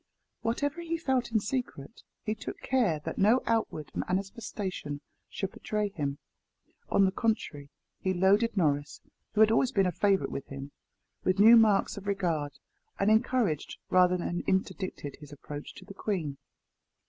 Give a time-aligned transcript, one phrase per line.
[0.41, 6.17] Whatever he felt in secret, he took care that no outward manifestation should betray him.
[6.89, 8.99] On the contrary he loaded Norris,
[9.35, 10.71] who had always been a favourite with him,
[11.23, 12.53] with new marks of regard,
[12.97, 16.39] and encouraged rather than interdicted his approach to the queen.